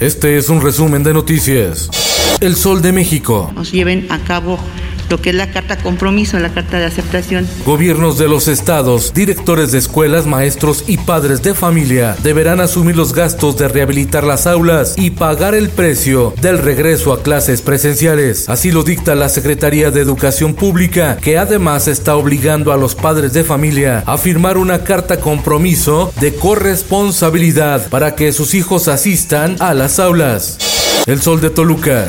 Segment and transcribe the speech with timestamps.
[0.00, 1.88] Este es un resumen de noticias.
[2.40, 3.52] El Sol de México.
[3.54, 4.58] nos lleven a cabo
[5.20, 7.46] que es la carta compromiso, la carta de aceptación.
[7.64, 13.12] Gobiernos de los estados, directores de escuelas, maestros y padres de familia deberán asumir los
[13.12, 18.48] gastos de rehabilitar las aulas y pagar el precio del regreso a clases presenciales.
[18.48, 23.32] Así lo dicta la Secretaría de Educación Pública, que además está obligando a los padres
[23.32, 29.74] de familia a firmar una carta compromiso de corresponsabilidad para que sus hijos asistan a
[29.74, 30.58] las aulas.
[31.06, 32.06] El Sol de Toluca.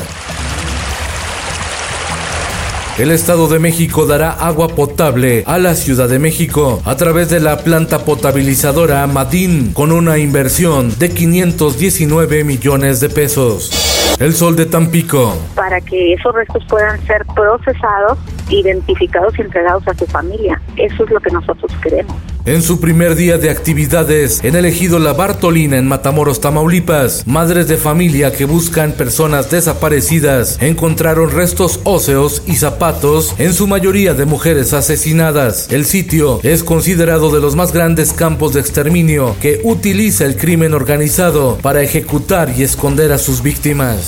[2.98, 7.40] El Estado de México dará agua potable a la Ciudad de México a través de
[7.40, 13.85] la planta potabilizadora Madín con una inversión de 519 millones de pesos.
[14.18, 15.36] El Sol de Tampico.
[15.54, 20.60] para que esos restos puedan ser procesados, identificados y entregados a su familia.
[20.76, 22.16] Eso es lo que nosotros queremos.
[22.46, 27.66] En su primer día de actividades en el ejido La Bartolina en Matamoros, Tamaulipas, madres
[27.66, 34.26] de familia que buscan personas desaparecidas encontraron restos óseos y zapatos, en su mayoría de
[34.26, 35.72] mujeres asesinadas.
[35.72, 40.72] El sitio es considerado de los más grandes campos de exterminio que utiliza el crimen
[40.72, 44.05] organizado para ejecutar y esconder a sus víctimas.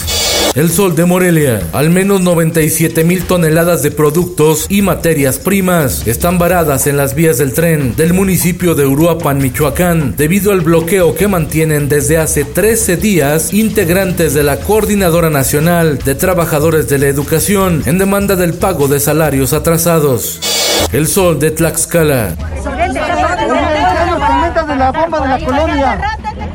[0.55, 1.61] El Sol de Morelia.
[1.73, 7.39] Al menos 97 mil toneladas de productos y materias primas están varadas en las vías
[7.39, 12.97] del tren del municipio de Uruapan, Michoacán, debido al bloqueo que mantienen desde hace 13
[12.97, 18.89] días integrantes de la Coordinadora Nacional de Trabajadores de la Educación en demanda del pago
[18.89, 20.41] de salarios atrasados.
[20.93, 22.35] El Sol de Tlaxcala.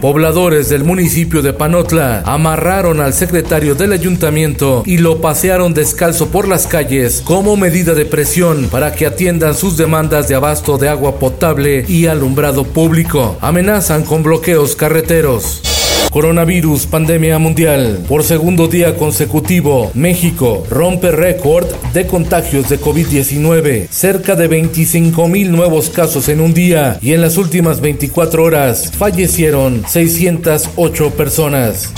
[0.04, 6.46] Pobladores del municipio de Panotla amarraron al secretario del ayuntamiento y lo pasearon descalzo por
[6.46, 11.20] las calles como medida de presión para que atiendan sus demandas de abasto de agua
[11.20, 13.38] potable y alumbrado público.
[13.40, 15.73] Amenazan con bloqueos carreteros.
[16.12, 18.04] Coronavirus, pandemia mundial.
[18.08, 23.88] Por segundo día consecutivo, México rompe récord de contagios de COVID-19.
[23.90, 28.92] Cerca de 25 mil nuevos casos en un día y en las últimas 24 horas
[28.98, 31.92] fallecieron 608 personas.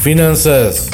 [0.00, 0.88] Finanzas.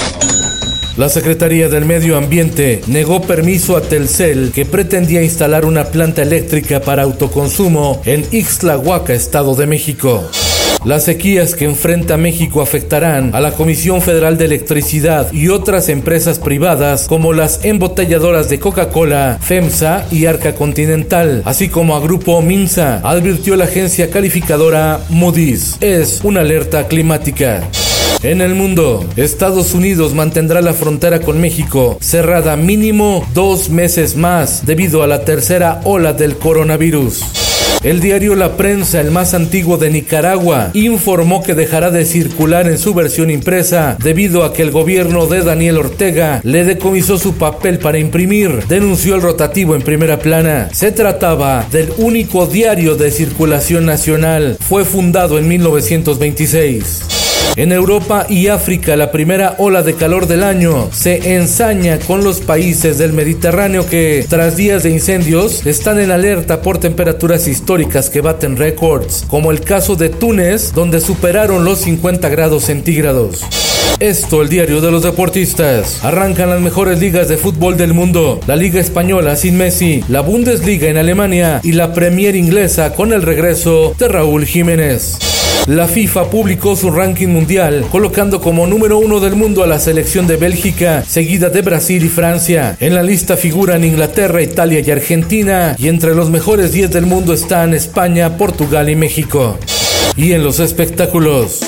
[0.96, 6.80] La Secretaría del Medio Ambiente negó permiso a Telcel que pretendía instalar una planta eléctrica
[6.80, 10.22] para autoconsumo en Ixtlahuaca, Estado de México.
[10.84, 16.38] Las sequías que enfrenta México afectarán a la Comisión Federal de Electricidad y otras empresas
[16.38, 23.00] privadas como las embotelladoras de Coca-Cola, FEMSA y Arca Continental, así como a Grupo Minsa,
[23.02, 25.78] advirtió la agencia calificadora Moody's.
[25.80, 27.66] Es una alerta climática.
[28.22, 34.64] En el mundo, Estados Unidos mantendrá la frontera con México cerrada mínimo dos meses más
[34.64, 37.42] debido a la tercera ola del coronavirus.
[37.82, 42.78] El diario La Prensa, el más antiguo de Nicaragua, informó que dejará de circular en
[42.78, 47.80] su versión impresa debido a que el gobierno de Daniel Ortega le decomisó su papel
[47.80, 50.68] para imprimir, denunció el rotativo en primera plana.
[50.72, 54.58] Se trataba del único diario de circulación nacional.
[54.60, 57.21] Fue fundado en 1926.
[57.54, 62.40] En Europa y África, la primera ola de calor del año se ensaña con los
[62.40, 68.22] países del Mediterráneo que, tras días de incendios, están en alerta por temperaturas históricas que
[68.22, 73.42] baten récords, como el caso de Túnez, donde superaron los 50 grados centígrados.
[74.00, 76.04] Esto, el diario de los deportistas.
[76.04, 78.40] Arrancan las mejores ligas de fútbol del mundo.
[78.46, 83.22] La Liga Española sin Messi, la Bundesliga en Alemania y la Premier Inglesa con el
[83.22, 85.31] regreso de Raúl Jiménez.
[85.66, 90.26] La FIFA publicó su ranking mundial, colocando como número uno del mundo a la selección
[90.26, 92.76] de Bélgica, seguida de Brasil y Francia.
[92.80, 97.32] En la lista figuran Inglaterra, Italia y Argentina, y entre los mejores 10 del mundo
[97.32, 99.56] están España, Portugal y México.
[100.16, 101.60] Y en los espectáculos.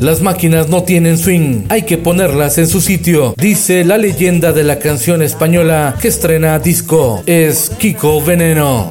[0.00, 4.64] Las máquinas no tienen swing, hay que ponerlas en su sitio, dice la leyenda de
[4.64, 8.90] la canción española que estrena disco, es Kiko Veneno.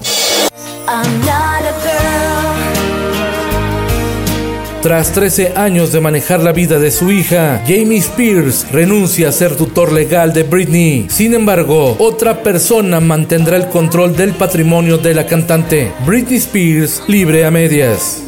[4.83, 9.55] Tras 13 años de manejar la vida de su hija, Jamie Spears renuncia a ser
[9.55, 11.07] tutor legal de Britney.
[11.09, 15.93] Sin embargo, otra persona mantendrá el control del patrimonio de la cantante.
[16.05, 18.23] Britney Spears libre a medias.